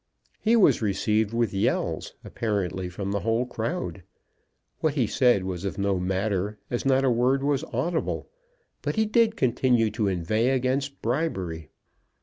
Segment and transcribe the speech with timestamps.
[0.39, 4.01] He was received with yells, apparently from the whole crowd.
[4.79, 8.27] What he said was of no matter, as not a word was audible;
[8.81, 11.69] but he did continue to inveigh against bribery.